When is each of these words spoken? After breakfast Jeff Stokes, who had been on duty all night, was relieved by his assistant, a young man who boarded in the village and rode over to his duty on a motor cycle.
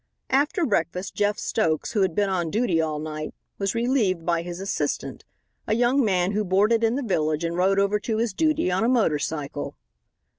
After 0.31 0.65
breakfast 0.65 1.13
Jeff 1.13 1.37
Stokes, 1.37 1.91
who 1.91 2.01
had 2.01 2.15
been 2.15 2.27
on 2.27 2.49
duty 2.49 2.81
all 2.81 2.97
night, 2.97 3.35
was 3.59 3.75
relieved 3.75 4.25
by 4.25 4.41
his 4.41 4.59
assistant, 4.59 5.25
a 5.67 5.75
young 5.75 6.03
man 6.03 6.31
who 6.31 6.43
boarded 6.43 6.83
in 6.83 6.95
the 6.95 7.03
village 7.03 7.43
and 7.43 7.55
rode 7.55 7.77
over 7.77 7.99
to 7.99 8.17
his 8.17 8.33
duty 8.33 8.71
on 8.71 8.83
a 8.83 8.89
motor 8.89 9.19
cycle. 9.19 9.75